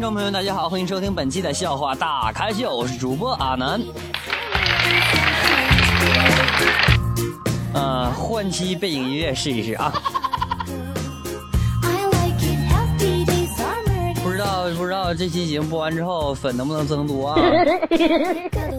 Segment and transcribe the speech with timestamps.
[0.00, 3.78] 位听众朋友，大家好，欢迎收听本期的笑话大开秀，我是主播阿南。
[7.74, 9.92] 呃，换期背景音乐试一试啊。
[14.24, 17.36] 不知道不知道这期节目播完之后粉能不能增多啊？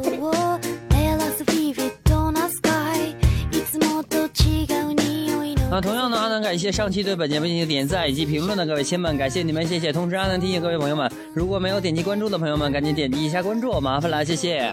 [5.71, 9.93] 那同样呢，阿南感谢上期对本节目进行点赞以及评论的各位亲们，感谢你们，谢谢。
[9.93, 14.69] 同时，阿南提醒各位朋友们，如果没有点击关注的朋友们，赶紧点击一下关注，麻烦了，谢谢。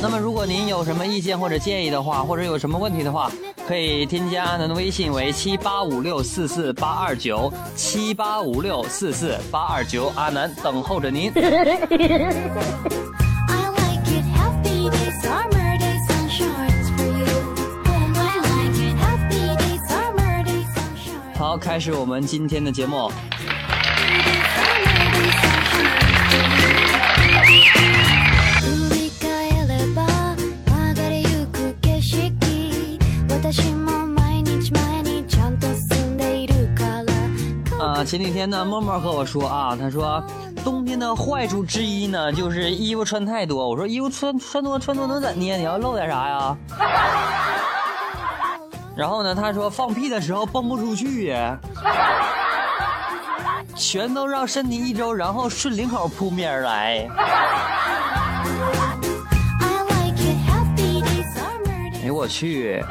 [0.00, 3.32] 那么，如果您有什么意见或者建议的话，或者有什么问题的话，
[3.66, 11.32] 可以添加阿南的微信为七八五六四四八二九七八五六四四八二九，阿南等候着您。
[21.54, 23.08] 好，开始我们今天的节目。
[37.78, 40.20] 啊，前几天呢，默默和我说啊，他说
[40.64, 43.68] 冬天的坏处之一呢，就是衣服穿太多。
[43.68, 45.56] 我说衣服穿穿多穿多能怎的？
[45.56, 46.56] 你要露点啥呀？
[48.96, 51.58] 然后呢，他说放屁的时候蹦不出去呀，
[53.74, 57.08] 全都绕身体一周，然后顺领口扑面而来。
[62.04, 62.84] 哎我去！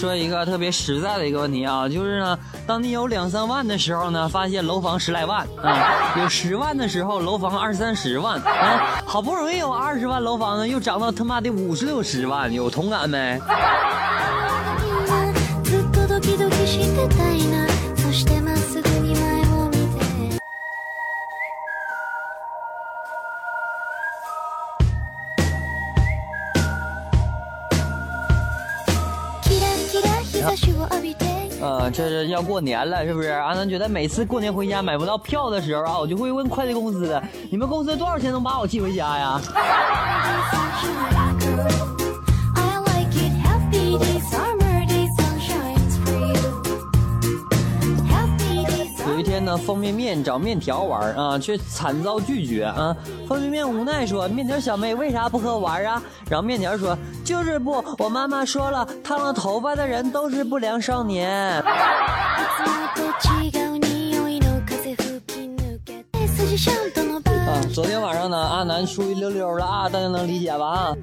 [0.00, 5.76] 说一个特别实在的一个问题啊，就是呢，当你有两三万的时候呢，发现楼房十来万啊；
[6.22, 13.38] 有十万的时候，楼房二三十万啊；好不容易有二十万楼房呢，又涨到他妈的五十六十万，有同感没？
[31.60, 33.28] 呃，这是要过年了，是不是？
[33.28, 37.20] 阿南觉得每次过年回家买不到票的时候啊，我就会问快递公司：
[37.50, 39.40] 你们公司多少钱能把我寄回家呀？
[49.50, 52.96] 呢，方便面找面条玩啊，却惨遭拒绝啊。
[53.26, 56.00] 方便面无奈说：“面条小妹为啥不和我玩啊？”
[56.30, 61.28] 然后面条说：“就是不，我妈妈说了，烫了头发的人都是不良少年。
[67.50, 70.66] ”啊，昨天晚上呢，阿南出去溜溜了啊，大家能理解吧？
[70.66, 70.96] 啊。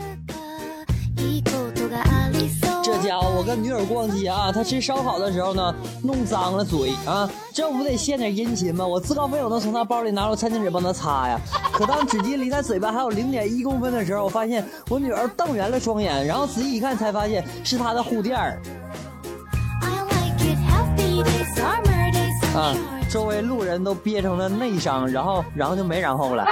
[2.88, 8.88] 这家伙，我跟女友逛街啊，她吃烧烤的时候呢，弄脏了嘴啊，这不得献点殷勤吗？
[8.88, 11.38] 我自告奋勇的从她包里拿出餐巾纸帮她擦呀。
[11.74, 18.62] 可当纸巾离她嘴巴还有零点一公分的时候，我发现我女儿瞪圆了双眼，然后仔细一看才发现是她的护垫儿。
[22.56, 22.74] 啊，
[23.12, 26.46] 周围路人都憋成了内伤，然后然后就没然后了。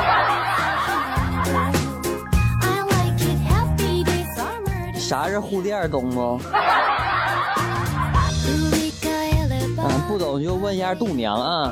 [5.08, 6.40] 啥是护垫，懂不？
[9.78, 11.70] 嗯，不懂就问一下度娘啊。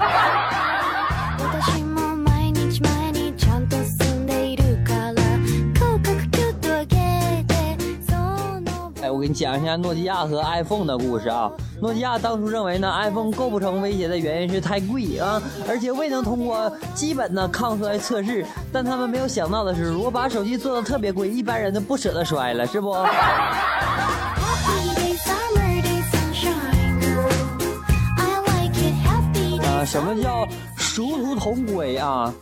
[9.02, 11.52] 哎，我给你讲一下诺基亚和 iPhone 的故事啊。
[11.84, 18.46] 诺基亚当初认为呢，iPhone 构不成威胁的原因是太贵啊，而且未能通过基本的抗摔测试。
[18.72, 22.91] 但他们没有想到的是，如果把手机做的特别贵，一般人都不舍得摔了，是不？
[22.91, 23.09] 啊，
[29.86, 30.47] 什么叫
[30.78, 32.34] 殊途同归啊？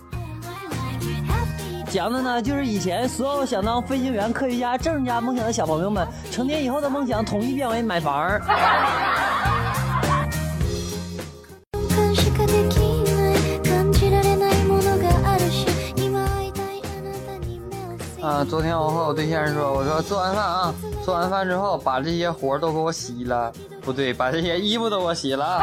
[1.89, 8.39] 讲的呢，就是以前所有想当飞行员、科学家、政治家梦想的小朋友们，成年以后的梦想统一变为买房。
[18.41, 20.73] 啊，昨天我和我对象说，我说做完饭啊，
[21.05, 25.61] 做完饭之后把这些活都给我洗了，不对，把这些衣服都给我洗了。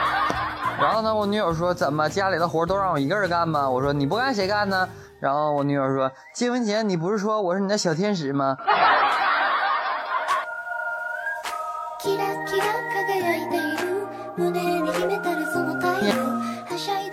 [0.80, 3.68] 然后呢，我女友说怎么家里的活都让我一个人干吗？
[3.68, 4.88] 我说你不干谁干呢？
[5.20, 8.56] 然后我女友说结婚前你不是说我是你的小天使吗？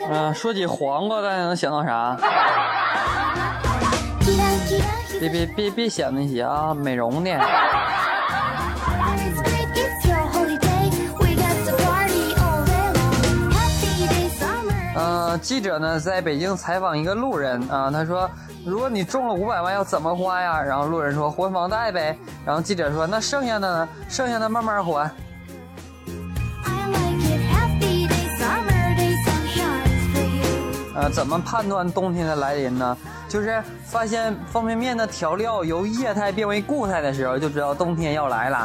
[0.10, 2.16] 啊，说起黄瓜，大家能想到啥？
[5.19, 7.31] 别别别别想那些啊，美容的。
[15.41, 18.27] 记者呢在北京采访一个路人啊，他说
[18.65, 23.88] ：“如果你中了五百万，要怎么花呀？”然后路人说：“还房贷呗。”然后记者说：“那剩下的呢？
[24.09, 25.12] 剩下的慢慢还。”
[30.95, 32.97] 呃，怎么判断冬天的来临呢？
[33.27, 38.57] 就是发现方便面的调料由液态变为固态的时候，就知道冬天要来了。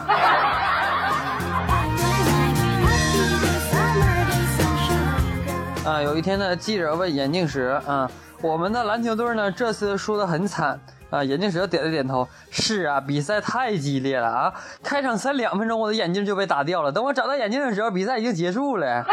[5.85, 8.09] 啊，有一天呢，记者问眼镜蛇啊，
[8.41, 10.79] 我们的篮球队呢这次输得很惨
[11.11, 11.25] 啊。
[11.25, 14.55] 眼镜蛇点了点头，是啊，比赛太激烈了啊。
[14.81, 16.93] 开场才两分钟，我的眼镜就被打掉了。
[16.93, 19.05] 等我找到眼镜的时候，比赛已经结束了。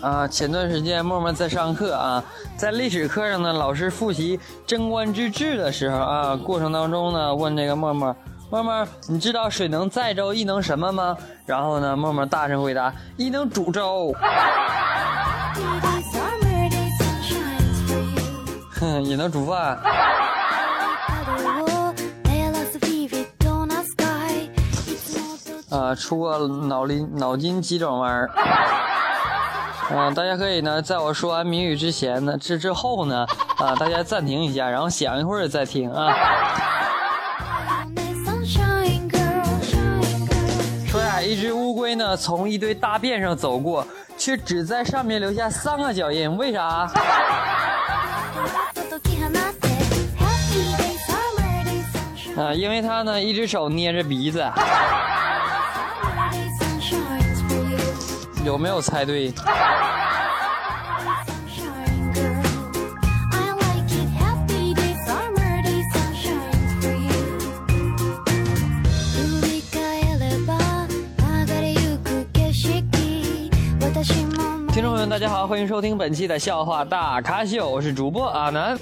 [0.00, 2.24] 啊，前段时间默默在上课啊，
[2.56, 8.16] 在历史课上呢，老师复习贞观之治的时候啊，过程当中呢，问这个默默，
[8.50, 11.16] 默默，你知道水能载舟，亦能什么吗？
[11.44, 14.14] 然后呢，默默大声回答，亦能煮粥。
[18.70, 19.78] 哼，也能煮饭。
[25.70, 28.30] 呃，出个脑筋脑筋急转弯儿。
[29.90, 33.26] 嗯，大家可以呢，在我说完谜语之前呢，之之后呢，
[33.58, 36.12] 啊，大家暂停一下，然后想一会儿再听啊。
[40.86, 43.86] 说呀，一只乌龟呢，从一堆大便上走过，
[44.16, 46.90] 却只在上面留下三个脚印，为啥？
[52.36, 54.40] 啊，因为它呢，一只手捏着鼻子。
[58.48, 59.30] 有没有猜对？
[74.72, 78.78] 听众朋友们，大家好，欢迎收听本期的笑话大咖秀，我是主播阿南。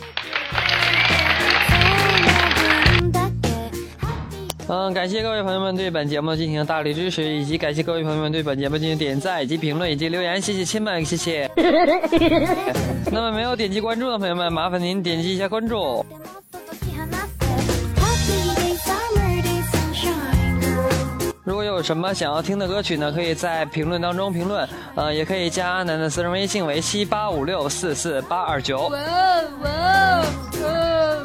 [4.68, 11.48] 嗯，感谢各位朋友们对本节目进行大力支持，以及感谢各位朋友们对本节目进行点赞以及评论以及留言，谢谢亲们，谢谢。
[13.12, 16.04] 那么没有点击关注的朋友们，麻烦您点击一下关注。
[21.44, 28.90] 如果有什么想要听的歌曲呢，可以在评论当中评论，呃，也可以加阿南的私人微信为七八五六四四八二九。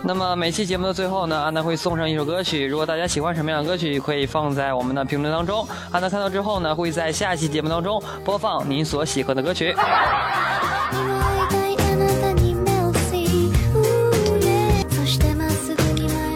[0.04, 2.66] 那么每期节目的最后呢，安娜会送上一首歌曲。
[2.66, 5.66] 如果大家喜欢什么样的歌曲，可以放在我们的评论当中。
[5.92, 9.76] 安娜看到之后呢，会在下期节目当中播放您所喜欢的歌曲。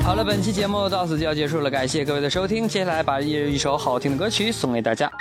[0.04, 2.68] 好了，本期节目到此就要结束了，感谢各位的收听。
[2.68, 5.12] 接下来把一一首好听的歌曲送给大家。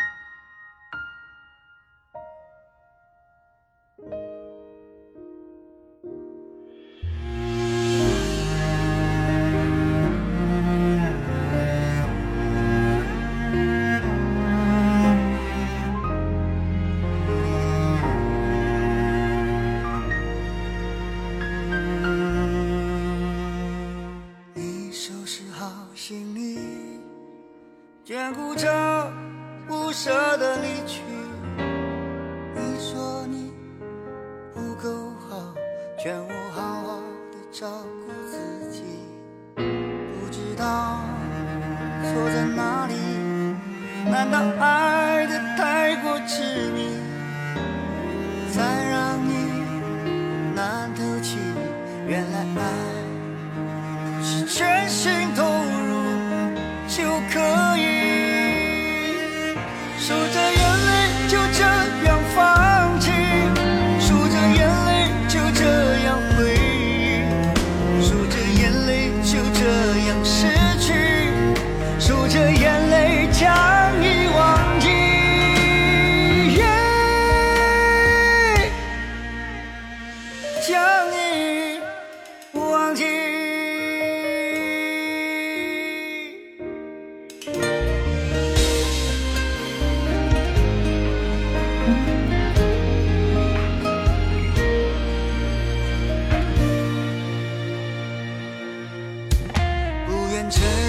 [30.04, 31.00] 舍得离去。
[31.56, 33.50] 你说你
[34.52, 35.54] 不够好，
[35.98, 37.00] 劝我好好
[37.32, 37.66] 的照
[38.04, 38.82] 顾自己。
[39.54, 41.00] 不知道
[42.02, 42.92] 错在哪里？
[44.10, 47.00] 难道爱的太过痴迷，
[48.52, 49.32] 才让你
[50.54, 51.38] 难透气？
[52.06, 55.14] 原来爱是真实。
[60.06, 60.63] 守着。
[100.44, 100.83] 感觉。